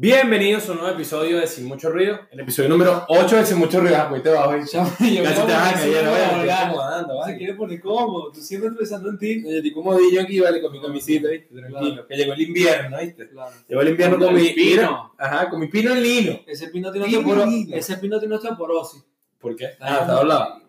[0.00, 3.58] Bienvenidos a un nuevo episodio de Sin Mucho Ruido, el episodio número 8 de Sin
[3.58, 3.96] Mucho Ruido.
[3.98, 7.80] Ah, pues te bajo y yo Casi te vas a caer, no Se quiere poner
[7.80, 9.42] cómodo, tú siempre pensando en ti.
[9.42, 11.52] Yo estoy comodillo aquí, vale, con mi camisita, ¿viste?
[11.52, 13.28] Tranquilo, que llegó el invierno, ¿viste?
[13.28, 13.50] Claro.
[13.66, 15.14] Llegó el invierno Con mi pino.
[15.18, 16.40] Ajá, con mi pino en lino.
[16.46, 17.68] Ese pino tiene osteoporosis.
[17.72, 19.04] Ese pino tiene osteoporosis.
[19.40, 19.70] ¿Por qué?
[19.80, 20.62] Ah, está doblado.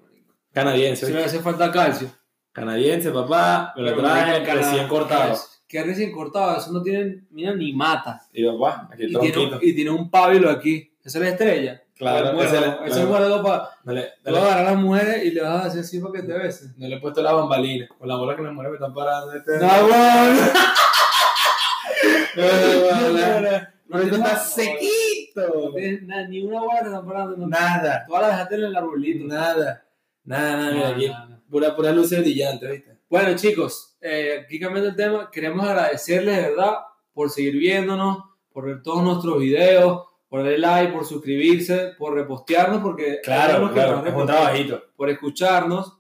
[0.51, 2.09] Canadiense, Si le hace falta calcio.
[2.51, 5.37] Canadiense, papá, me lo Canadá- recién cortado.
[5.69, 8.23] Que recién cortado, eso no tiene, mira, ni mata.
[8.33, 10.91] Y aquí el Y tiene, un, y tiene un pábilo aquí.
[11.03, 11.83] Esa es la estrella.
[11.95, 12.49] Claro, Bueno,
[12.85, 13.69] ese le- guardado para.
[13.83, 15.67] No le, Tú no, vas a le, agarrar a las mujeres y le vas a
[15.67, 16.73] hacer así para que te besen.
[16.77, 17.87] no le he puesto la bambalina.
[17.99, 19.31] Con la bola que las mujeres me están parando.
[19.33, 20.41] Este, No, bueno.
[22.35, 23.51] no, no, no, no.
[23.51, 25.73] No, No, esto está no, sequito.
[26.07, 27.37] no Ni una bola te están parando.
[27.37, 27.47] No.
[27.47, 29.25] Nada, Todas las dejaste en el arbolito.
[29.25, 29.83] nada.
[30.23, 31.07] Nada, nada, mira No, aquí.
[31.07, 31.39] no, no.
[31.49, 32.97] Pura, pura luz brillante, ¿viste?
[33.09, 36.75] Bueno, chicos, eh, aquí cambiando el tema, queremos agradecerles de verdad
[37.11, 38.19] por seguir viéndonos,
[38.53, 43.73] por ver todos nuestros videos, por darle like, por suscribirse, por repostearnos, porque Claro, que
[43.73, 44.83] claro, es un trabajito.
[44.95, 45.95] por escucharnos.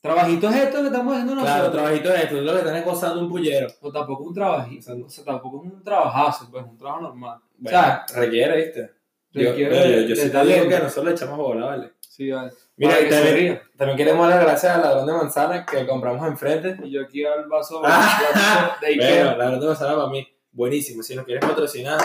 [0.00, 1.56] Trabajitos estos que estamos haciendo nosotros.
[1.56, 3.68] Claro, trabajito es esto, es lo que están gozando un pullero.
[3.80, 7.40] O tampoco un trabajito, o sea, tampoco es un trabajazo, pues un trabajo normal.
[7.58, 8.90] Bueno, o sea, requiere, ¿viste?
[9.32, 11.92] Yo, requiere yo, yo, yo sí de te digo que nosotros le echamos bola, ¿vale?
[12.12, 12.52] Sí, vale.
[12.76, 16.76] Mira, y también, también queremos dar las gracias al ladrón de manzana que compramos enfrente.
[16.84, 19.24] Y yo aquí al vaso Ah, de Ikea.
[19.24, 21.02] Bueno, ladrón de manzana para mí, buenísimo.
[21.02, 21.98] Si nos quieres patrocinar,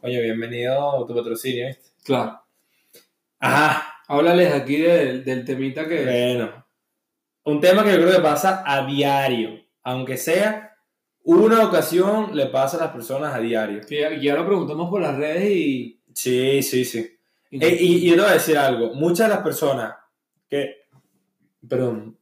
[0.00, 1.82] coño, bienvenido a tu patrocinio, ¿viste?
[2.04, 2.40] Claro.
[3.40, 6.04] Ajá, Háblales aquí del, del temita que...
[6.04, 6.64] Bueno,
[7.42, 10.76] un tema que yo creo que pasa a diario, aunque sea
[11.24, 13.80] una ocasión, le pasa a las personas a diario.
[13.88, 16.00] que ya, ya lo preguntamos por las redes y...
[16.14, 17.17] Sí, sí, sí.
[17.50, 19.94] Y- Eh, y, y yo te voy a decir algo, muchas de las personas
[20.48, 20.76] que,
[21.68, 22.18] perdón,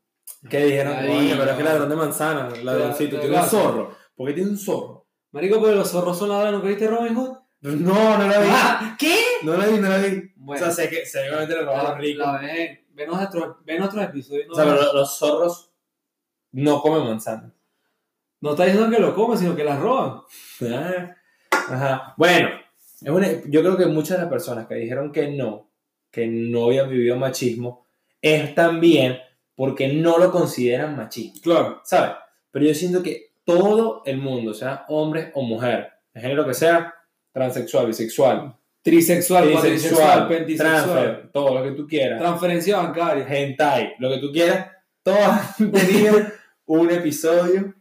[0.48, 3.96] que dijeron, coño, pero es que ladrón de manzana, ladroncito, tiene un zorro.
[4.14, 5.06] ¿Por qué tiene un zorro?
[5.32, 7.36] Marico, porque los zorros son ladrones, ¿no viste Robin Hood?
[7.60, 8.48] No, no la vi.
[8.50, 9.16] Ah, ¿Qué?
[9.42, 10.32] No la vi, no la vi.
[10.36, 12.24] Bueno, o sea, sé que seguramente le roban a los ricos.
[12.26, 14.46] la ven, ven nuestros, ven nuestros episodios.
[14.46, 15.72] No, O sea, pero los zorros
[16.52, 17.52] no comen manzana.
[18.40, 20.20] no está diciendo que lo comen, sino que las roban.
[20.62, 21.14] Ah,
[21.50, 22.14] Ajá.
[22.16, 22.48] Bueno,
[23.02, 25.70] es una- yo creo que muchas de las personas que dijeron que no,
[26.10, 27.86] que no habían vivido machismo,
[28.22, 29.18] es también
[29.54, 31.80] porque no lo consideran machismo, Claro.
[31.84, 32.12] ¿sabes?
[32.50, 36.94] Pero yo siento que todo el mundo, sea hombre o mujer, el género que sea,
[37.32, 40.84] transexual, bisexual, Trisexual, trisexual, pentisexual.
[40.84, 43.26] transfer, todo lo que tú quieras, Transferencia bancaria.
[43.28, 44.70] hentai, lo que tú quieras,
[45.02, 46.18] todos han tenido
[46.66, 47.74] un episodio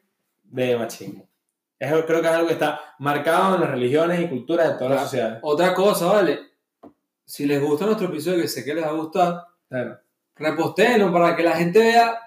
[0.44, 1.25] de machismo.
[1.80, 4.90] Es, creo que es algo que está marcado en las religiones y culturas de todas
[4.90, 5.06] las Claro.
[5.10, 5.40] sociedades.
[5.44, 6.40] Otra cosa, ¿vale?
[7.26, 9.98] Si les gusta nuestro episodio, que sé que les va a gustar, Claro.
[10.36, 12.20] repostéenlo para que la gente vea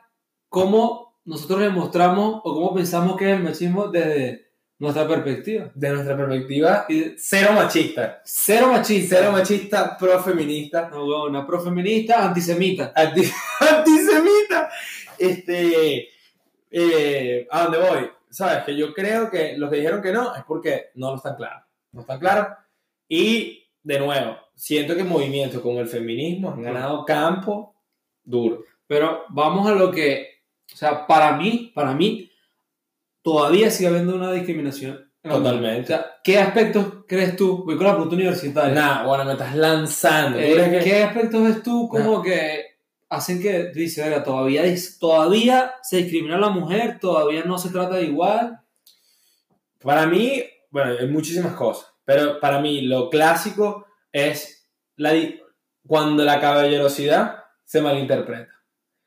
[0.49, 4.49] cómo nosotros les mostramos o cómo pensamos que es el machismo desde
[4.79, 5.71] nuestra perspectiva.
[5.75, 8.21] De nuestra perspectiva, Y cero machista.
[8.25, 9.17] cero machista.
[9.17, 12.93] Cero machista, pro-feminista, No, huevón, una profeminista, antisemita.
[12.95, 13.31] anti-
[13.61, 14.71] antisemita.
[15.19, 16.09] Este,
[16.71, 18.11] eh, ¿A dónde voy?
[18.31, 21.37] Sabes que yo creo que los que dijeron que no es porque no lo están
[21.37, 21.65] claros.
[21.93, 22.49] No están claros.
[23.09, 27.75] Y, de nuevo, siento que movimientos como el feminismo han ganado campo
[28.23, 28.65] duro.
[28.87, 32.31] Pero vamos a lo que, o sea, para mí, para mí,
[33.23, 35.07] todavía sigue habiendo una discriminación.
[35.23, 35.83] Totalmente.
[35.83, 37.65] O sea, ¿qué aspectos crees tú?
[37.65, 38.75] Voy con la pregunta universitaria.
[38.75, 40.39] Nah, bueno, me estás lanzando.
[40.39, 42.68] ¿Tú Eh, que- ¿Qué aspectos ves tú como que
[43.09, 44.63] hacen que tú dices, "Verga, todavía,
[44.99, 48.61] todavía se discrimina a la mujer, todavía no se trata de igual?
[49.81, 55.13] Para mí, bueno, hay muchísimas cosas, pero para mí lo clásico es la
[55.87, 58.53] cuando la caballerosidad se malinterpreta.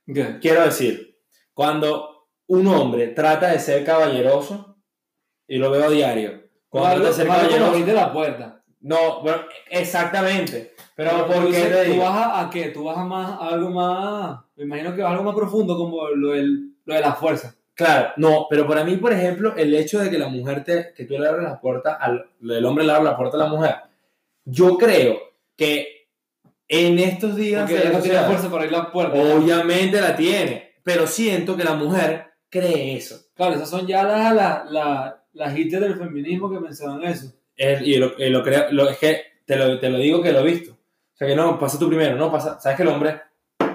[0.06, 0.40] ¿Qué?
[0.41, 1.19] Quiero decir,
[1.53, 4.78] cuando un hombre trata de ser caballeroso,
[5.47, 8.60] y lo veo a diario, cuando Algo, trata de ser caballeroso, la puerta.
[8.81, 12.69] No, bueno, exactamente, pero Pero ¿por tú, ¿tú vas a, a qué?
[12.69, 15.77] ¿Tú vas a, más, a algo más, me imagino que vas a algo más profundo
[15.77, 17.55] como lo, del, lo de la fuerza?
[17.75, 21.05] Claro, no, pero para mí, por ejemplo, el hecho de que la mujer te, que
[21.05, 23.75] tú le abres la puerta al, el hombre le abre la puerta a la mujer,
[24.45, 25.19] yo creo
[25.55, 26.07] que
[26.67, 29.19] en estos días Porque ella no tiene fuerza para abrir la puerta.
[29.19, 33.19] obviamente la tiene, pero siento que la mujer cree eso.
[33.35, 37.34] Claro, esas son ya las, las, las, las del feminismo que pensaban eso.
[37.61, 40.40] Es- y lo, lo creo, lo- es que te lo, te lo digo que lo
[40.40, 40.72] he visto.
[40.72, 43.22] O sea que no, pasa tú primero, no, pasa, sabes que el hombre,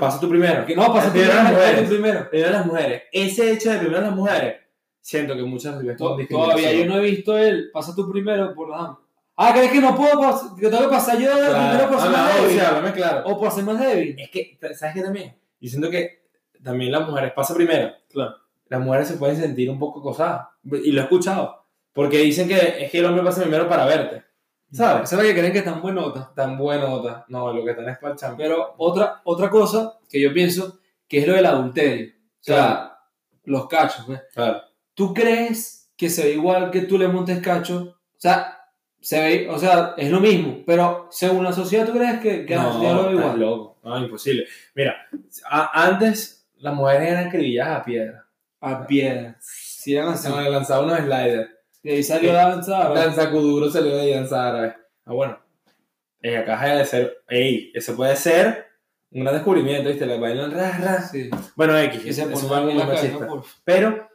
[0.00, 0.66] pasa tú primero.
[0.66, 1.88] Que no, pasa Primero primero, las mujeres.
[1.88, 2.30] primero.
[2.30, 3.02] Primero las mujeres.
[3.12, 4.56] Ese hecho de primero las mujeres,
[5.00, 8.68] siento que muchas veces To- Todavía yo no he visto el pasa tú primero por
[8.70, 9.00] la dama.
[9.36, 12.30] Ah, ¿crees que no puedo pas- que tengo que pasar yo primero por ser más
[12.32, 12.92] Claro, débil?
[12.94, 13.22] claro.
[13.28, 14.16] O por ser más débil.
[14.18, 15.36] Es que, ¿sabes qué también?
[15.60, 16.22] Yo siento que
[16.64, 17.92] también las mujeres pasa primero.
[18.10, 18.34] Claro.
[18.68, 20.48] Las mujeres se pueden sentir un poco acosadas.
[20.82, 21.65] Y lo he escuchado.
[21.96, 24.22] Porque dicen que es que el hombre pasa primero para verte.
[24.70, 25.10] ¿Sabes?
[25.10, 26.32] Es la que creen que están buenotas.
[26.34, 27.24] Tan buenota.
[27.28, 28.48] No, lo que están es para el champion.
[28.48, 30.78] Pero otra, otra cosa que yo pienso
[31.08, 32.08] que es lo del adulterio.
[32.08, 32.90] O sea, Claro.
[33.44, 34.04] los cachos.
[34.06, 34.20] pues.
[34.34, 34.62] Claro.
[34.94, 37.96] ¿Tú crees que se ve igual que tú le montes cacho?
[37.98, 38.58] O sea,
[39.00, 42.56] se ve, o sea, es lo mismo, pero según la sociedad, ¿tú crees que, que
[42.56, 43.38] la no, sociedad lo ve igual?
[43.40, 43.78] loco.
[43.84, 44.46] No, imposible.
[44.74, 44.96] Mira,
[45.48, 48.26] a- antes las mujeres eran acribilladas a piedra.
[48.60, 49.36] A piedra.
[49.40, 50.28] Si eran así.
[50.28, 51.50] Se lanzaban unos sliders.
[51.86, 52.88] De ahí salió danza.
[52.88, 53.04] ¿verdad?
[53.06, 54.74] Danza Kuduro salió de danza árabe.
[55.04, 55.38] Ah, bueno.
[56.20, 57.18] Eh, acá de ser.
[57.28, 58.66] Ey, ese puede ser
[59.12, 60.04] un gran descubrimiento, ¿viste?
[60.04, 61.02] Le bailan ra, ra.
[61.02, 61.30] Sí.
[61.54, 62.04] Bueno, X.
[62.04, 63.26] Y se eso la cabeza, machista.
[63.28, 64.08] por- Pero,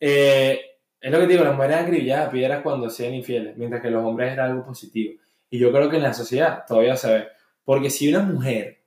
[0.00, 0.60] eh,
[0.98, 3.82] es lo que te digo, las mujeres eran acribilladas a piedras cuando sean infieles, mientras
[3.82, 5.20] que los hombres era algo positivo.
[5.50, 7.28] Y yo creo que en la sociedad todavía se ve.
[7.64, 8.82] Porque si una mujer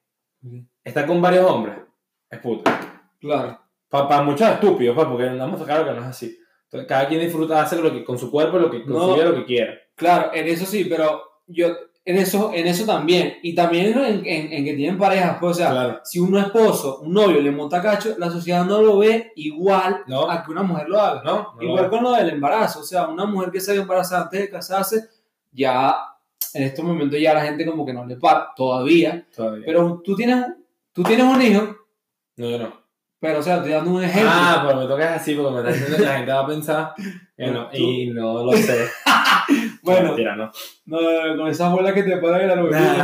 [0.84, 1.76] está con varios hombres,
[2.32, 3.04] es puta.
[3.20, 3.60] Claro.
[3.90, 6.40] Para muchos estúpidos, pa, porque andamos claro que no es así.
[6.74, 8.98] Entonces, cada quien disfruta hacer lo que, con su cuerpo lo que No.
[8.98, 9.74] consigue lo que quiera.
[9.96, 11.68] Claro, en eso sí, pero yo,
[12.04, 13.36] en eso, en eso también.
[13.44, 16.00] Y también en, en- en que tienen parejas, pues, o sea, Claro.
[16.04, 20.28] si un esposo, un novio le monta cacho, la sociedad no lo ve igual No.
[20.30, 21.22] a que una mujer lo haga.
[21.24, 21.54] ¿No?
[21.56, 24.24] No Igual lo- con lo del embarazo, o sea, una mujer que se había embarazado
[24.24, 25.10] antes de casarse,
[25.52, 25.96] ya
[26.56, 29.28] en estos momentos ya la gente como que no le para, todavía.
[29.36, 29.64] todavía.
[29.66, 30.44] Pero tú tienes,
[30.92, 31.78] tú tienes un hijo,
[32.38, 32.83] no, yo no.
[33.24, 34.30] Pero o sea, estoy dando un ejemplo.
[34.34, 36.94] Ah, pero me toca así porque me está diciendo que la gente va a pensar
[37.38, 38.86] no, y no lo sé.
[39.82, 40.52] bueno, Mentira, no.
[40.88, 40.98] no,
[41.38, 42.98] con esa bola que te para de la novela.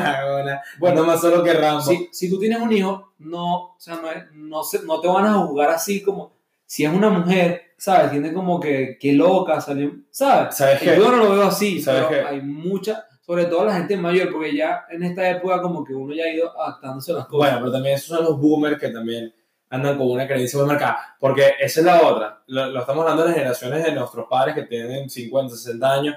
[0.45, 0.59] Nah.
[0.77, 1.81] Bueno, más solo que Rambo.
[1.81, 5.25] si, si tú tienes un hijo, no, o sea, no, no, se- no te van
[5.25, 6.33] a jugar así como
[6.65, 8.11] si es una mujer, ¿sabes?
[8.11, 9.89] Tiene como que, que loca, ¿sabes?
[10.11, 10.97] ¿Sabes qué?
[10.97, 12.27] Yo no lo veo así, ¿Sabes pero qué?
[12.27, 16.13] hay mucha, sobre todo la gente mayor, porque ya en esta época como que uno
[16.13, 17.49] ya ha ido adaptándose a las cosas.
[17.51, 19.33] Bueno, pero también esos son los boomers que también
[19.69, 21.15] andan con una creencia muy marcada.
[21.19, 22.41] Porque esa es la otra.
[22.47, 26.15] Lo, lo estamos hablando de las generaciones de nuestros padres que tienen 50, 60 años.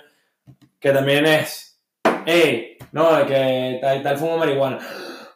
[0.78, 1.80] Que también es.
[2.24, 4.78] Hey, no, que tal, tal fumo marihuana.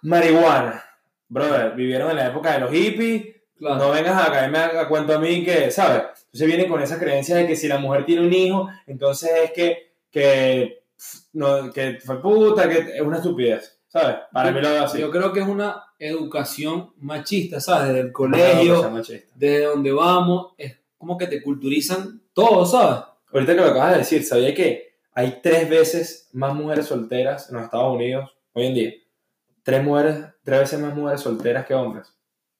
[0.02, 0.84] Marihuana.
[1.28, 3.36] Brother, vivieron en la época de los hippies.
[3.58, 3.76] Claro.
[3.76, 6.02] No vengas a caerme a, a cuento a mí que, ¿sabes?
[6.26, 9.52] Entonces vienen con esa creencia de que si la mujer tiene un hijo, entonces es
[9.52, 10.82] que, que,
[11.32, 14.16] no, que fue puta, que es una estupidez, ¿sabes?
[14.30, 15.00] Para mí lo veo así.
[15.00, 17.88] Yo creo que es una educación machista, ¿sabes?
[17.88, 18.82] Desde el colegio,
[19.34, 23.04] desde donde vamos, es como que te culturizan todo, ¿sabes?
[23.32, 27.56] Ahorita que lo acabas de decir, ¿sabía que hay tres veces más mujeres solteras en
[27.56, 28.92] los Estados Unidos hoy en día?
[29.62, 32.12] Tres, mujeres, tres veces más mujeres solteras que hombres.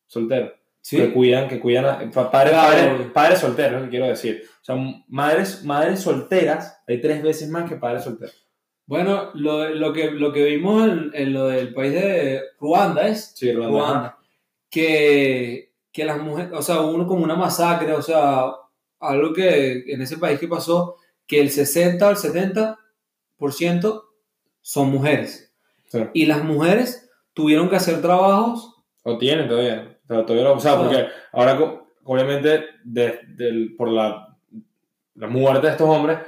[0.06, 0.52] Solteros.
[0.88, 4.44] Que cuidan, que cuidan a, pa- padres, padres, padres solteros, quiero decir.
[4.62, 4.76] O sea,
[5.08, 8.45] madres, madres solteras, hay tres veces más que padres solteros.
[8.86, 13.32] Bueno, lo, lo, que, lo que vimos en, en lo del país de Ruanda es
[13.34, 13.70] Sí, Ruanda.
[13.78, 14.18] Ruanda,
[14.70, 18.44] que, que las mujeres, o sea, uno como una masacre, o sea,
[19.00, 20.96] algo que en ese país que pasó,
[21.26, 22.16] que el 60 o el
[23.38, 24.02] 70%
[24.60, 25.52] son mujeres.
[25.88, 25.98] Sí.
[26.14, 28.72] Y las mujeres tuvieron que hacer trabajos,
[29.02, 29.98] O tienen todavía.
[30.04, 34.36] O sea, todavía lo, o sea, porque ahora, obviamente, de- del- por la,
[35.14, 36.18] la muerte de estos hombres,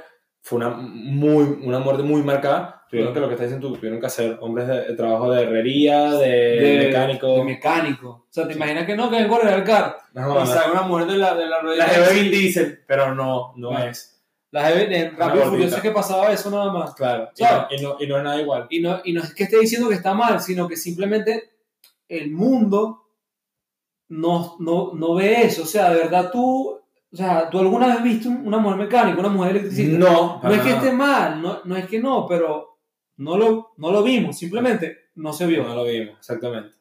[0.49, 2.83] fue una, muy, una muerte muy marcada.
[2.89, 6.13] Tuvieron que, lo que estás diciendo tuvieron que hacer hombres de, de trabajo de herrería,
[6.13, 7.35] de, de mecánico.
[7.35, 8.09] de mecánico.
[8.09, 9.11] O sea, ¿te imaginas que no?
[9.11, 9.95] Que vengo a arreglar el carro.
[10.13, 11.85] No, y sale una mujer de la, de la rueda.
[11.85, 14.23] La Diesel, pero no, no es.
[14.49, 15.45] La jefe Rápido.
[15.45, 16.95] Furioso es que pasaba eso nada más.
[16.95, 17.29] Claro.
[17.37, 18.65] Y, no, y, no, y no es nada igual.
[18.71, 21.51] Y no, y no es que esté diciendo que está mal, sino que simplemente
[22.07, 23.03] el mundo
[24.07, 25.61] no, no, no ve eso.
[25.61, 26.78] O sea, de verdad tú,
[27.11, 29.97] o sea, ¿tú alguna vez viste un- una mujer mecánica, una mujer electricista?
[29.97, 32.77] No, No es que esté mal, no, no es que no, pero
[33.17, 35.63] no lo, no lo vimos, simplemente no se vio.
[35.63, 36.75] No lo vimos, exactamente.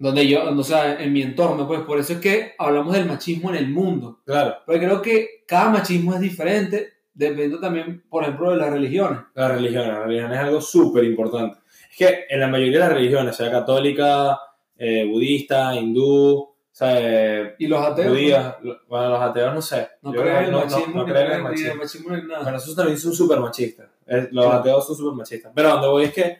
[0.00, 3.50] Donde yo, o sea, en mi entorno, pues por eso es que hablamos del machismo
[3.50, 4.20] en el mundo.
[4.24, 9.18] Claro, Porque creo que cada machismo es diferente, dependiendo también, por ejemplo, de las religiones.
[9.34, 9.88] la religión.
[9.88, 11.58] La religión es algo súper importante.
[11.90, 14.38] Es que en la mayoría de las religiones, sea católica,
[14.76, 16.47] eh, budista, hindú,
[16.78, 19.88] sea, Y los ateos judías, lo- bueno, los ateos no sé.
[20.02, 21.72] no, no creen en el no- no- machismo, no ni creen en el machismo.
[21.72, 22.42] el machismo nada.
[22.42, 23.88] Bueno, esos también son súper machistas.
[24.30, 24.50] Los Sí.
[24.52, 25.52] ateos son súper machistas.
[25.54, 26.38] Pero donde voy es que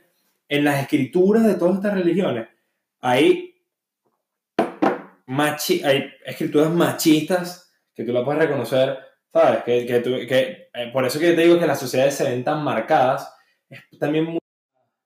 [0.49, 2.49] en las escrituras de todas estas religiones
[3.00, 3.54] hay,
[5.26, 9.62] machi hay escrituras machistas que tú las puedes reconocer, ¿sabes?
[9.64, 12.45] Que, que tú- que, eh, por eso que te digo que las sociedades se ven
[12.45, 13.35] tan marcadas.
[13.68, 14.38] Es también muy...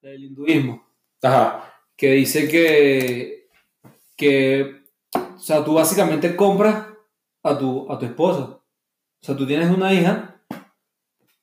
[0.00, 0.86] del hinduismo,
[1.22, 1.72] Ajá.
[1.96, 3.48] que dice que,
[4.16, 4.81] que,
[5.42, 6.86] o sea, tú básicamente compras
[7.42, 8.42] a tu, a tu esposa.
[8.42, 8.62] O
[9.20, 10.40] sea, tú tienes una hija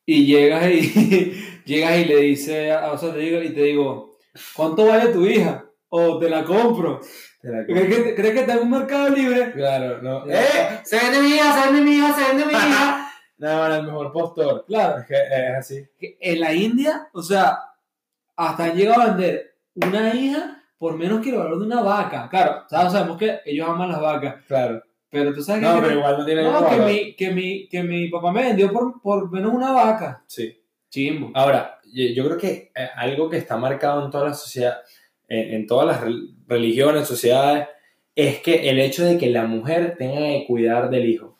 [0.05, 1.33] y llegas y,
[1.65, 4.17] llegas y le dices, o sea, te digo, y te digo,
[4.55, 5.65] ¿cuánto vale tu hija?
[5.89, 7.01] O te la compro.
[7.41, 9.51] Te la- ¿Crees que, ¿crees que está en un mercado libre?
[9.51, 10.25] Claro, no.
[10.29, 10.79] ¡Eh!
[10.85, 11.61] ¡Se vende mi hija!
[11.61, 12.13] ¡Se vende mi hija!
[12.15, 13.05] ¡Se vende mi hija!
[13.37, 14.65] No, no, el mejor postor.
[14.67, 14.99] Claro.
[14.99, 15.87] Es que es así.
[15.99, 17.57] en la India, o sea,
[18.35, 22.27] hasta han llegado a vender una hija por menos que el valor de una vaca.
[22.29, 24.81] Claro, todos sabemos que ellos aman las vacas, Claro.
[25.11, 27.83] pero tú sabes No, que, pero igual no tiene no, que, mi, que, mi, que
[27.83, 30.23] mi papá me vendió por, por menos una vaca.
[30.25, 30.55] Sí.
[30.89, 31.29] Chimbo.
[31.35, 34.77] Ahora, yo creo que eh, algo que está marcado en toda la sociedad,
[35.27, 37.67] en, en todas las rel- religiones, sociedades,
[38.15, 41.37] es que el hecho de que la mujer tenga que cuidar del hijo.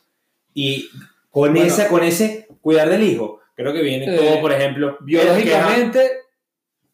[0.54, 0.88] Y
[1.32, 1.66] con, Bueno.
[1.66, 6.10] esa, con ese cuidar del hijo, creo que viene Eh, todo, por ejemplo, Biológicamente,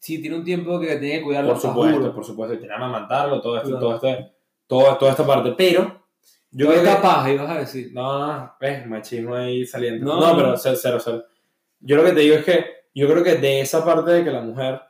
[0.06, 1.52] sí tiene un tiempo que tiene que cuidarlo.
[1.52, 2.14] por supuesto, juro.
[2.14, 3.98] por supuesto, y tiene que amamantarlo, todo esto, Claro.
[3.98, 4.30] todo esto,
[4.66, 6.02] todo, toda esta parte, pero
[6.50, 6.86] yo creo que...
[6.88, 7.90] capaz, ibas a decir.
[7.92, 10.06] No, no, ves, machismo ahí saliendo.
[10.06, 10.36] No, No, no.
[10.36, 11.24] pero cero, cero, cero.
[11.80, 14.30] Yo lo que te digo es que yo creo que de esa parte de que
[14.30, 14.80] la mujer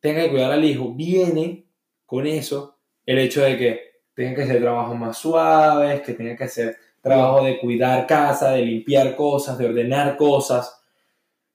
[0.00, 1.66] tenga que cuidar al hijo, viene
[2.06, 3.80] con eso el hecho de que
[4.14, 8.62] tenga que hacer trabajos más suaves, que tenga que hacer trabajo de cuidar casa, de
[8.64, 10.76] limpiar cosas, de ordenar cosas.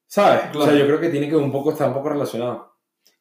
[0.08, 0.44] ¿Sabes?
[0.50, 0.66] O Claro.
[0.72, 2.75] sea, yo creo que tiene que un poco estar un poco relacionado.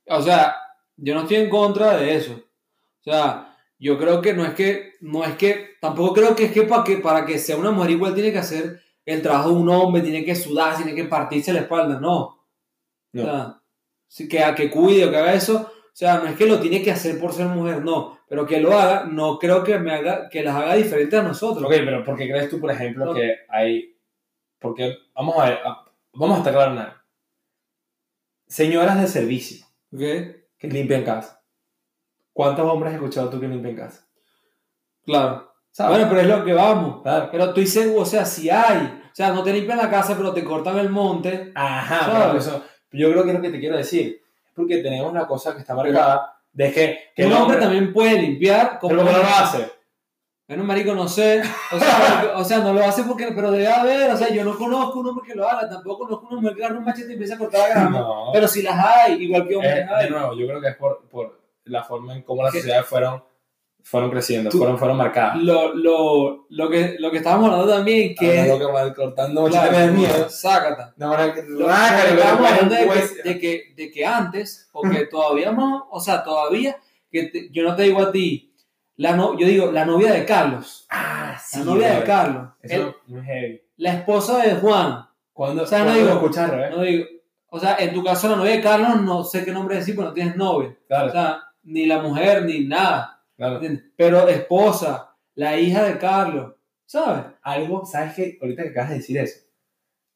[0.06, 0.56] O sea,
[0.96, 2.34] yo no estoy en contra de eso.
[2.34, 6.52] O sea, yo creo que no es que, no es que, tampoco creo que es
[6.52, 9.56] que para que, para que sea una mujer igual tiene que hacer el trabajo de
[9.56, 12.46] un hombre, tiene que sudar, tiene que partirse la espalda, no.
[13.12, 13.22] No.
[13.22, 13.60] O
[14.08, 16.82] sea, que, que cuide o que haga eso, o sea, no es que lo tiene
[16.82, 20.28] que hacer por ser mujer, no, pero que lo haga, no creo que me haga,
[20.30, 21.64] que las haga diferentes a nosotros.
[21.66, 23.14] Ok, pero ¿por qué crees tú, por ejemplo, No.
[23.14, 23.94] que hay...
[24.58, 25.84] Porque, vamos a ver, a-
[26.14, 26.94] vamos a estar claros en algo.
[28.46, 29.63] Señoras de servicio.
[29.94, 30.00] ¿Ok?
[30.58, 31.42] que limpian casa.
[32.32, 34.06] ¿Cuántos hombres has escuchado tú que limpian casa?
[35.04, 35.52] Claro.
[35.70, 35.96] ¿Sabes?
[35.96, 37.02] Bueno, pero es lo que vamos.
[37.02, 37.28] Claro.
[37.30, 40.32] Pero estoy seguro, o sea, si hay, o sea, no te limpian la casa, pero
[40.32, 41.52] te cortan el monte.
[41.54, 44.22] Ajá, pero eso, yo creo que es lo que te quiero decir.
[44.46, 47.92] Es porque tenemos una cosa que está marcada de que, que un el hombre también
[47.92, 49.72] puede limpiar como pero ¿por qué no lo hace.
[50.46, 51.40] Bueno, marico, no sé.
[51.72, 54.44] O sea, porque- o sea, no lo hace porque, pero debe haber, o sea, yo
[54.44, 57.10] no conozco un hombre que lo haga, tampoco conozco un hombre que agarre un machete
[57.10, 57.98] y empiece a cortar la grama.
[58.00, 58.30] No.
[58.32, 60.04] Pero si las hay, igual que hombres Eh, hay.
[60.04, 63.24] de nuevo, yo creo que es por, por la forma en cómo las sociedades fueron,
[63.82, 65.36] fueron creciendo, Tú- fueron, fueron marcadas.
[65.38, 69.92] Lo, lo, lo, que, lo que estábamos hablando también, que lo que va cortando claro,
[69.94, 70.28] miedo.
[70.28, 70.92] sácata.
[70.98, 73.22] No, que Lo- rácalo, lo que que estábamos le hablando de pones que, hueso.
[73.28, 76.76] de, que, de que antes, o que todavía no, o sea, todavía,
[77.10, 78.53] que te- yo no te digo a ti,
[78.96, 81.58] la no, yo digo, la novia de Carlos, Ah, sí.
[81.60, 82.04] la novia de.
[82.04, 83.62] Carlos, Eso el- es heavy.
[83.76, 86.70] la esposa de Juan, Cuando, O sea, no cuando digo- lo escuchas, ¿eh?
[86.70, 87.04] no digo,
[87.48, 90.08] o sea, en tu caso la novia de Carlos, no sé qué nombre decir, porque
[90.10, 93.60] no tienes novia, Claro, o sea, ni la mujer, ni nada, claro.
[93.96, 96.54] pero esposa, la hija de Carlos,
[96.86, 97.24] ¿sabes?
[97.42, 98.38] algo, ¿sabes qué?
[98.40, 99.40] Ahorita que acabas de decir eso,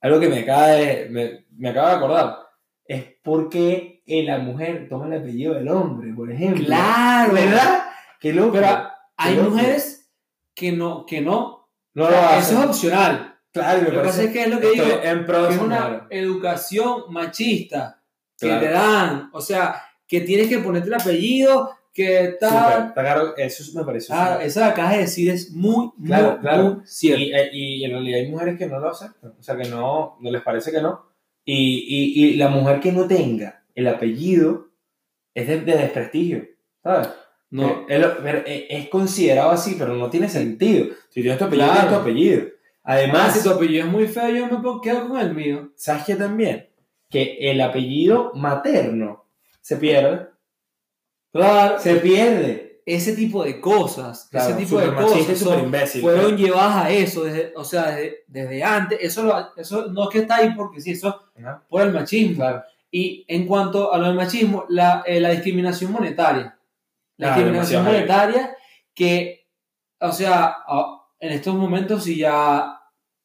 [0.01, 2.37] algo que me acaba de, me, me acaba de acordar,
[2.85, 6.65] es porque la mujer toma el apellido del hombre, por ejemplo.
[6.65, 7.81] Claro, ¿Verdad?
[8.21, 8.53] Qué loco.
[8.53, 8.69] Pero
[9.17, 9.51] hay loco.
[9.51, 10.11] mujeres
[10.55, 12.39] que no, que no, no o lo hacen.
[12.57, 13.35] eso es opcional.
[13.53, 16.07] Claro, Lo que pasa es que es lo que digo, en que es esa una
[16.11, 18.03] educación machista
[18.39, 18.61] que Claro.
[18.61, 22.93] te dan, o sea, que tienes que ponerte el apellido, que tal.
[22.95, 26.63] claro, eso me parece Ah, que acabas de decir es muy, Claro, muy, claro.
[26.75, 27.21] muy cierto.
[27.25, 30.17] Y, eh, y en realidad hay mujeres que no lo aceptan, o sea, que no,
[30.21, 31.07] no les parece que no.
[31.45, 31.55] Y,
[31.89, 34.69] y, y la mujer que no tenga el apellido
[35.35, 36.45] es de, de desprestigio,
[36.83, 37.09] ¿sabes?
[37.51, 40.87] No, Eh, es, lo- pero es- es considerado así, pero no tiene sentido.
[41.09, 41.81] Si tienes tu apellido, Claro.
[41.81, 42.47] tienes tu apellido.
[42.85, 45.71] además, Además, si tu apellido es muy feo, yo me quedo con el mío.
[45.77, 46.69] ¿sabes qué también?
[47.11, 49.25] Que el apellido materno
[49.61, 50.27] se pierde.
[51.33, 52.81] Claro, Se pierde.
[52.87, 56.01] ese tipo de cosas, Claro, ese tipo de cosas son- imbécil.
[56.01, 58.99] fueron llevadas a eso, desde, o sea, desde, desde antes.
[59.03, 62.37] Eso, lo- eso no es que está ahí porque sí, eso Ajá, por el machismo.
[62.37, 62.63] Claro.
[62.91, 66.58] Y en cuanto a lo del machismo, la, eh, la discriminación monetaria.
[67.19, 68.57] La discriminación monetaria
[68.95, 69.47] que,
[70.01, 70.57] o sea,
[71.21, 72.75] en estos momentos sí ya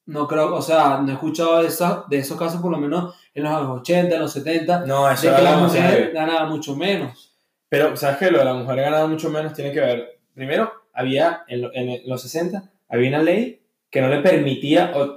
[0.06, 3.16] no creo, o sea, no he escuchado de, esos- de esos casos por lo menos
[3.34, 6.76] en los años 80, en los 70, No, eso de que la mujer ganaba mucho
[6.76, 7.34] menos.
[7.70, 8.30] Pero, ¿sabes qué?
[8.30, 10.20] Lo de la mujer ganando mucho menos tiene que ver.
[10.34, 15.16] Primero, había en, en los 60, había una ley que no le permitía, o,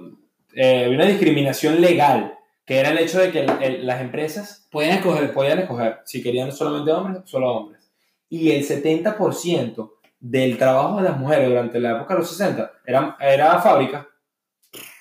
[0.55, 4.67] eh, había una discriminación legal, que era el hecho de que el- el- las empresas
[4.71, 5.33] Podían escoger.
[5.33, 7.76] podían escoger si querían solamente hombres, solo hombres.
[8.29, 13.17] Y el 70% del trabajo de las mujeres durante la época de los 60 era,
[13.21, 14.09] era fábrica,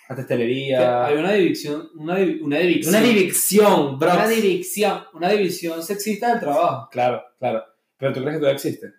[0.08, 1.05] la testelería.
[1.05, 2.94] Hay una división, una, una división.
[2.96, 4.13] Una división, bro.
[4.13, 6.88] Una división, una división sexista del trabajo.
[6.91, 7.63] Claro, claro.
[7.98, 8.91] Pero tú crees que todavía existe.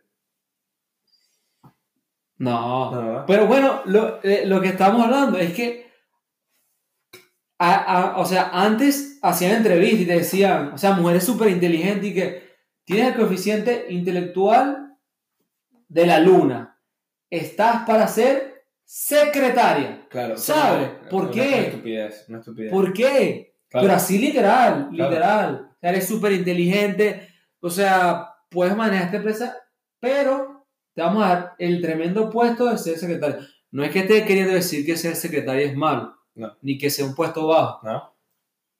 [2.38, 2.90] No.
[2.90, 3.24] No.
[3.26, 5.86] Pero bueno, lo, eh, lo que estamos hablando es que,
[7.58, 7.74] a-
[8.14, 12.14] a- o sea, antes hacían entrevistas y te decían, o sea, mujeres súper inteligentes y
[12.14, 12.45] que
[12.86, 14.96] tienes el coeficiente intelectual
[15.88, 16.80] de la luna.
[17.28, 20.06] Estás para ser secretaria.
[20.08, 20.36] Claro.
[20.38, 20.98] ¿Sabe?
[21.00, 21.40] Una- ¿Por qué?
[21.48, 22.70] Una estupidez, una estupidez.
[22.72, 23.54] ¿Por qué?
[23.68, 23.86] Claro.
[23.86, 25.10] Pero así literal, Claro.
[25.10, 25.70] literal.
[25.74, 27.28] O sea, eres súper inteligente,
[27.60, 29.56] o sea, puedes manejar esta empresa,
[30.00, 33.38] pero te vamos a dar el tremendo puesto de ser secretario.
[33.72, 36.56] No es que esté queriendo decir que ser secretario es malo, No.
[36.62, 38.14] ni que sea un puesto bajo, ¿No?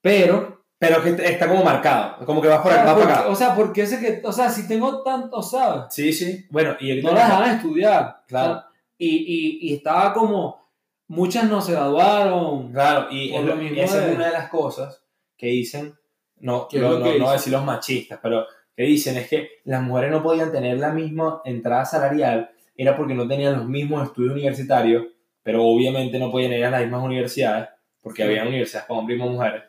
[0.00, 0.64] pero...
[0.78, 3.18] Pero que está como marcado, como que vas por acá, o sea, vas por porque-
[3.20, 3.28] acá.
[3.30, 5.84] o sea, porque ese que, o sea, si tengo tanto, ¿sabes?
[5.90, 6.44] Sí, sí.
[6.50, 8.22] Bueno, y No la dejaban estudiar.
[8.26, 8.50] Claro.
[8.52, 8.66] O sea,
[8.98, 10.68] y, y, y estaba como,
[11.08, 12.72] muchas no se graduaron.
[12.72, 15.02] Claro, y, es lo mismo esa de- es una de las cosas
[15.38, 15.94] que dicen,
[16.40, 18.44] no, ¿Qué es no, lo no, que no decir los machistas, pero
[18.76, 23.14] que dicen es que las mujeres no podían tener la misma entrada salarial, era porque
[23.14, 25.06] no tenían los mismos estudios universitarios,
[25.42, 27.68] pero obviamente no podían ir a las mismas universidades,
[28.02, 28.28] porque Sí.
[28.28, 29.62] había universidades para hombres y mujeres,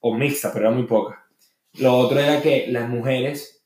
[0.00, 1.18] o mixtas, pero eran muy pocas.
[1.74, 3.64] Lo otro era que las mujeres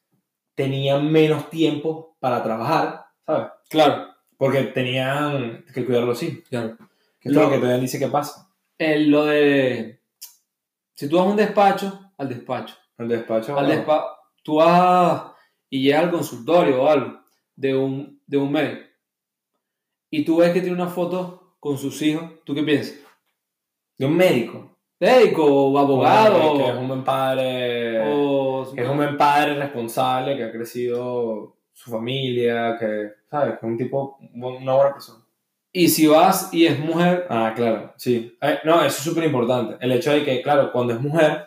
[0.55, 3.49] tenían menos tiempo para trabajar, ¿sabes?
[3.69, 4.09] Claro.
[4.37, 6.45] Porque tenían que cuidar los hijos.
[6.49, 6.77] claro.
[7.21, 8.49] Que es Lo- lo que todavía dice que pasa.
[8.77, 10.01] El, lo de,
[10.95, 12.75] si tú vas a un despacho, al despacho.
[12.99, 13.57] El despacho.
[13.57, 15.33] Al despa tú vas
[15.71, 17.21] y llegas al consultorio o algo
[17.55, 18.83] de un, de un médico.
[20.11, 22.25] Y tú ves que tiene una foto con sus hijos.
[22.45, 22.97] ¿Tú qué piensas?
[23.97, 24.72] De un médico.
[25.07, 26.57] Médico o abogado.
[26.59, 28.01] Que es un buen padre.
[28.15, 33.51] o, Que es un buen padre responsable, que ha crecido su familia, que, ¿sabes?
[33.59, 35.19] Que es un tipo, una buena persona.
[35.73, 38.37] Y si vas y es mujer, Ah, claro, sí.
[38.41, 39.77] Eh, no, eso es súper importante.
[39.81, 41.47] El hecho de que, claro, cuando es mujer,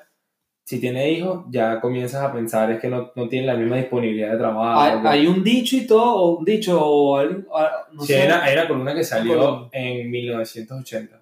[0.66, 4.32] si tiene hijos, ya comienzas a pensar es que no, no tiene la misma disponibilidad
[4.32, 4.82] de trabajo.
[4.82, 8.24] hay, que- hay un dicho y todo, o un dicho, o ah, no Sí, sé.
[8.24, 11.22] hay una columna que salió en 1980,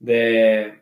[0.00, 0.79] de,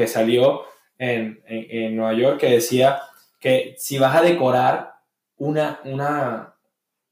[0.00, 0.62] que salió
[0.98, 3.00] en, en, en Nueva York, que decía
[3.38, 4.94] que si vas a decorar
[5.36, 6.54] una, una,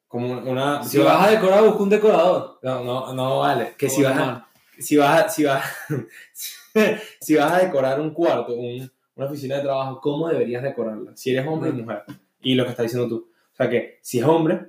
[0.09, 2.59] como una, Si vas a decorar, busca un decorador.
[2.63, 5.65] no, no, no vale, que si vas a, si vas a, si vas,
[7.21, 11.17] si vas a decorar un cuarto, un- una oficina de trabajo, ¿cómo deberías decorarla?
[11.17, 11.83] Si eres hombre o Ujú.
[11.83, 12.03] mujer.
[12.43, 13.31] Y lo que estás diciendo tú.
[13.53, 14.61] O sea que si es hombre,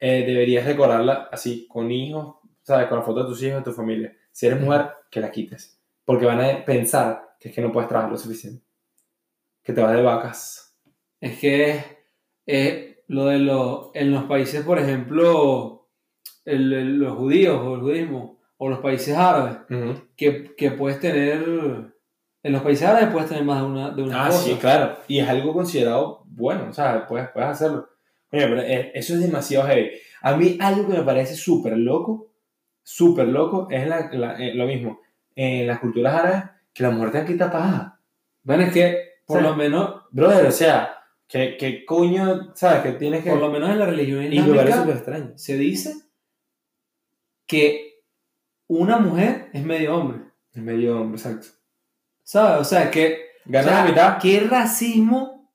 [0.00, 2.88] eh, deberías decorarla así, con hijos, ¿sabes?
[2.88, 4.16] Con la foto de tus hijos, de tu familia.
[4.32, 5.78] Si eres mujer, que la quites.
[6.04, 8.64] Porque van a pensar que es que no puedes trabajar lo suficiente.
[9.62, 10.76] Que te vas de vacas.
[11.20, 11.84] Es que es,
[12.46, 15.88] es lo de los, en los países, por ejemplo,
[16.44, 19.56] el- el- los judíos o el judismo, o los países árabes,
[20.16, 21.42] que, que puedes tener,
[22.42, 24.44] en los países árabes puedes tener más de una, de una Ah, esposa.
[24.48, 24.96] sí, claro.
[25.06, 27.88] Y es algo considerado bueno, o sea, puedes, puedes hacerlo.
[28.32, 29.90] Oye, pero eh, eso es demasiado heavy.
[30.22, 32.32] A mí algo que me parece súper loco,
[32.82, 35.00] súper loco, es la- la- eh, lo mismo.
[35.36, 36.42] En las culturas árabes,
[36.78, 38.00] que la mujer te quita paja.
[38.44, 42.82] Bueno, es que por lo menos, Brother, o sea, que, que coño, ¿sabes?
[42.82, 43.30] Que tienes que...
[43.30, 45.32] por lo menos en la religión y extraño.
[45.34, 45.94] se dice
[47.46, 48.04] que
[48.68, 50.20] una mujer es medio hombre,
[50.52, 51.48] Es medio hombre, exacto.
[52.22, 52.60] ¿sabes?
[52.60, 54.18] O sea, que Ganas o sea, la mitad.
[54.20, 55.52] ¿Qué racismo?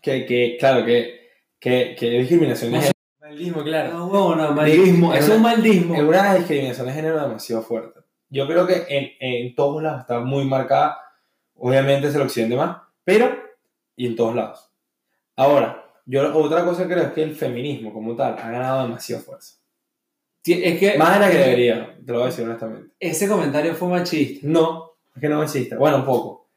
[0.00, 2.98] Que, que, claro, que, que, que discriminación de No género.
[3.20, 3.92] Maldismo, claro.
[3.92, 5.14] No, huevona, maldismo.
[5.14, 5.94] Es es un maldismo.
[5.96, 7.99] Es una discriminación de género demasiado fuerte.
[8.30, 10.98] Yo creo que en, en todos lados está muy marcada.
[11.54, 13.30] Obviamente es el occidente más, pero
[13.96, 14.70] y en todos lados.
[15.36, 19.56] Ahora, yo otra cosa creo es que el feminismo como tal ha ganado demasiada fuerza.
[20.42, 22.94] Sí, Es que Más de la que debería, te lo voy a decir honestamente.
[22.98, 24.46] ese comentario fue machista.
[24.48, 25.76] No, es que no existe.
[25.76, 26.50] Bueno, un poco.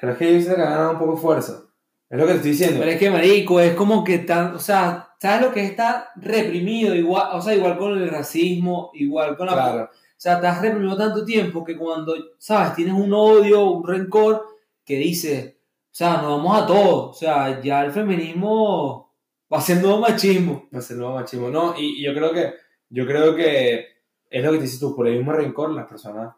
[0.00, 1.62] Pero es que yo siento que ha ganado un poco de fuerza.
[2.08, 2.80] Es lo que te estoy diciendo.
[2.80, 6.08] Pero es que, marico, es como que tan, o sea, ¿sabes lo que es estar
[6.16, 6.94] reprimido?
[6.94, 9.52] Igual, o sea, igual con el racismo, igual con la...
[9.52, 9.90] Claro.
[10.20, 12.74] O sea, estás reprimido tanto tiempo que cuando, ¿sabes?
[12.74, 14.44] Tienes un odio, un rencor
[14.84, 17.10] que dices, o sea, nos vamos a todos.
[17.10, 19.14] O sea, ya el feminismo
[19.50, 20.68] va siendo machismo.
[20.74, 21.48] Va a ser nuevo machismo.
[21.48, 22.52] No, y, y yo creo que
[22.90, 23.86] yo creo que
[24.28, 26.34] es lo que te dices tú, por el mismo rencor las personas,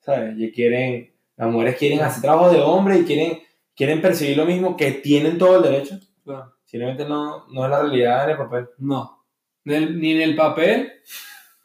[0.00, 0.34] ¿sabes?
[0.38, 3.40] Y quieren, las mujeres quieren hacer trabajo de hombre y quieren,
[3.74, 5.98] quieren percibir lo mismo, que tienen todo el derecho.
[6.64, 8.68] Simplemente no, no es la realidad en el papel.
[8.78, 9.24] No.
[9.64, 10.92] Ni en el papel,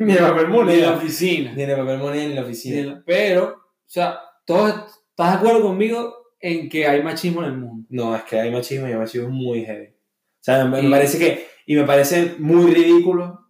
[0.06, 0.94] Ni el papel ni en la moneda.
[0.96, 1.54] oficina.
[1.54, 2.92] Ni el papel moneda ni en la oficina.
[2.96, 4.70] la- Pero, o sea, todos,
[5.10, 7.86] ¿estás de acuerdo conmigo en que hay machismo en el mundo?
[7.90, 9.88] No, es que hay machismo y hay machismo muy heavy.
[9.88, 13.48] O sea, me, me Y- parece que, y me parece muy ridículo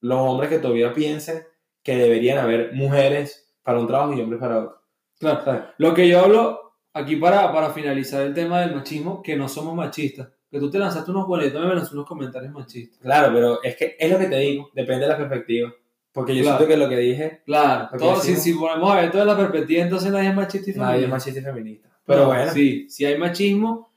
[0.00, 1.42] los hombres que todavía piensen
[1.82, 4.80] que deberían haber mujeres para un trabajo y hombres para otro.
[5.18, 5.44] Claro.
[5.44, 5.62] ¿Sabes?
[5.78, 9.74] Lo que yo hablo aquí para, para finalizar el tema del machismo, que no somos
[9.74, 10.28] machistas.
[10.50, 13.00] Que tú te lanzaste unos boletos, me lanzaste unos comentarios machistas.
[13.00, 15.74] Claro, pero es que es lo que te digo, depende de la perspectiva.
[16.14, 16.58] Porque yo Claro.
[16.58, 19.36] siento que lo que dije, Claro, todo, si, decimos- si ponemos a ver toda la
[19.36, 21.14] perspectiva, entonces nadie es machista y nadie es feminista.
[21.16, 21.88] machista y feminista.
[22.06, 23.92] Pero No, bueno, Sí, sí hay machismo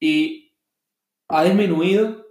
[0.00, 0.52] y
[1.28, 2.26] ha disminuido,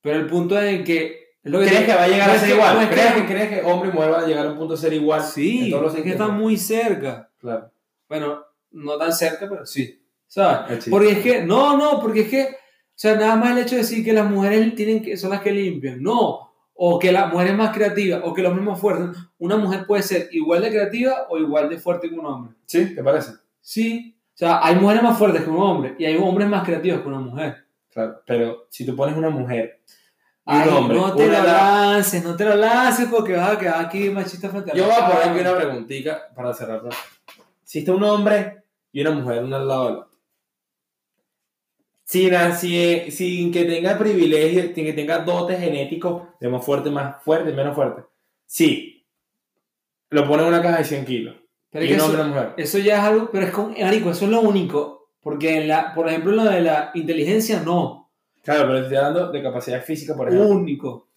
[0.00, 2.30] pero el punto es en que Es lo que ¿Crees te- que va a llegar
[2.30, 2.74] a ser que- igual?
[2.74, 4.56] no es que- ¿Crees que, crees que hombre y mujer van a llegar a un
[4.56, 5.22] punto de ser igual?
[5.22, 7.30] Sí, todos los es que están muy cerca.
[7.36, 7.70] Claro.
[8.08, 10.02] Bueno, no tan cerca, pero sí.
[10.26, 10.86] ¿Sabes?
[10.88, 12.48] Porque es que, no, no, porque es que, o
[12.94, 15.52] sea, nada más el hecho de decir que las mujeres tienen que, son las que
[15.52, 18.80] limpian, no, o que la mujer es más creativa, o que el hombre es más
[18.80, 19.18] fuerte.
[19.38, 22.54] Una mujer puede ser igual de creativa o igual de fuerte que un hombre.
[22.66, 22.94] ¿Sí?
[22.94, 23.32] ¿Te parece?
[23.60, 27.00] Sí, o sea, hay mujeres más fuertes que un hombre y hay hombres más creativos
[27.00, 27.64] que una mujer.
[27.90, 28.20] Claro.
[28.26, 29.88] Pero si tú pones una mujer y
[30.44, 33.58] Ay, un hombre, no te una lo lances, no te lo lances porque vas a
[33.58, 36.90] quedar aquí machista frente a Yo voy a poner aquí una preguntita para cerrarlo.
[37.62, 40.13] Si está un hombre y una mujer uno al lado del otro,
[42.04, 47.22] sin, así- sin que tenga privilegios, sin que tenga dotes genéticos de más fuerte, más
[47.22, 48.02] fuerte, menos fuerte,
[48.46, 49.06] sí,
[50.10, 51.36] lo pone en una caja de 100 kilos.
[51.70, 52.54] Pero y es que eso, mujer.
[52.56, 55.08] eso ya es algo, pero es con, marico, eso es lo único.
[55.20, 58.10] Porque, en la, por ejemplo, lo de la inteligencia, no.
[58.42, 60.48] Claro, pero estoy hablando de capacidad física, por ejemplo.
[60.50, 61.08] Único.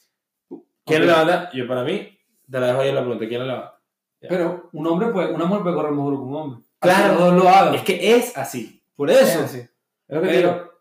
[0.49, 1.07] ¿Quién Ok.
[1.09, 1.49] lo levanta?
[1.53, 2.17] Yo, para mí,
[2.49, 3.27] te la dejo ahí en la pregunta.
[3.27, 3.79] ¿Quién lo levanta?
[4.21, 6.59] Pero un hombre puede, una mujer puede correr mejor que un hombre.
[6.79, 7.15] Claro.
[7.19, 7.75] Dos lo hagan.
[7.75, 8.81] Es que es así.
[8.95, 9.41] por Es eso.
[9.43, 9.57] así.
[9.59, 9.69] Es
[10.07, 10.71] lo que te digo.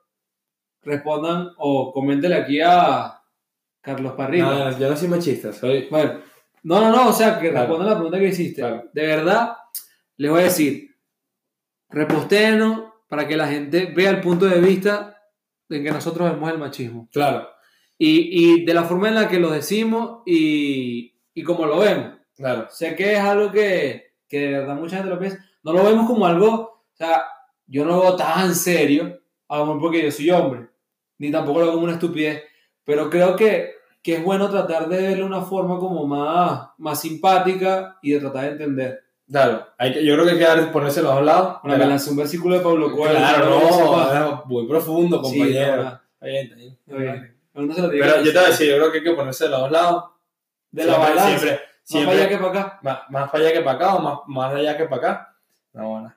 [0.87, 3.21] Respondan o coméntele aquí a
[3.81, 4.45] Carlos Parrilla.
[4.71, 5.89] No, yo no soy machista, soy...
[5.91, 6.21] Bueno,
[6.63, 7.67] no, no, no, o sea, que Claro.
[7.67, 8.61] respondan la pregunta que hiciste.
[8.63, 8.89] Claro.
[8.93, 9.57] De verdad,
[10.17, 10.95] les voy a decir,
[11.89, 15.21] repostéenos para que la gente vea el punto de vista
[15.69, 17.09] de que nosotros vemos el machismo.
[17.13, 17.49] Claro,
[17.99, 22.19] Y, y de la forma en la que lo decimos y, y como lo vemos.
[22.37, 22.67] claro.
[22.71, 25.45] Sé que es algo que, que de verdad mucha gente lo piensa.
[25.63, 27.23] No lo vemos como algo, o sea,
[27.67, 30.69] yo no lo veo tan serio, a lo mejor porque yo soy hombre,
[31.19, 32.43] ni tampoco lo veo como una estupidez,
[32.85, 37.01] pero creo que, que es bueno tratar de verlo de una forma como más, más
[37.01, 39.03] simpática y de tratar de entender.
[39.31, 41.57] Claro, hay que, yo creo que hay que dar- ponerse los dos lados.
[41.65, 43.17] Bueno, me lancé un versículo de Pablo Coelho.
[43.17, 45.77] Claro, no, muy profundo, Sí, compañero.
[45.83, 46.79] no, Está bien, está bien.
[46.87, 47.37] Está bien.
[47.55, 48.07] no, no se lo diga.
[48.07, 49.71] Pero yo te voy a decir, yo creo que hay que ponerse de los dos
[49.73, 50.05] lados.
[50.71, 52.79] de la Siempre- balanza, Siempre, más siempre, para allá que para acá.
[52.83, 55.37] más, más para allá que para acá o más, más allá que para acá.
[55.73, 56.15] No, bueno.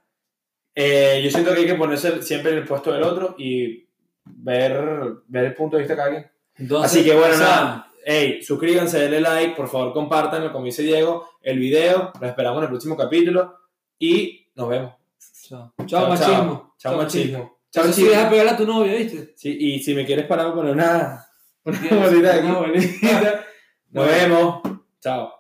[0.75, 3.88] Eh, yo siento que hay que ponerse siempre en el puesto del otro y
[4.37, 6.31] ver, ver el punto de vista de cada quien.
[6.57, 7.91] Entonces, Así que bueno, o sea, nada.
[8.05, 12.11] Hey, suscríbanse, denle like, por favor compártanlo, como dice Diego, el video.
[12.19, 13.55] Los esperamos en el próximo capítulo
[13.97, 14.93] y nos vemos.
[15.47, 16.75] Chao, chao, machismo.
[16.77, 17.59] Chao, machismo.
[17.71, 18.29] Chao, Chao, si machismo.
[18.29, 19.33] pegarle a tu novia, ¿viste?
[19.35, 21.25] Sí, y si me quieres parar, poner una.
[21.63, 22.47] Una bolita aquí.
[22.47, 23.45] Una bolita.
[23.91, 24.61] Nos vemos.
[25.01, 25.38] Chao.